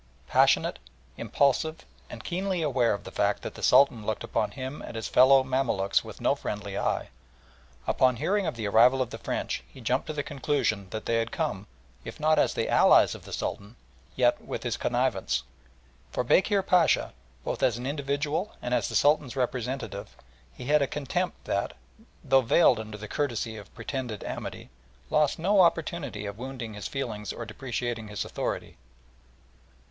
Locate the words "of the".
2.95-3.11, 8.47-8.67, 9.03-9.19, 13.13-13.31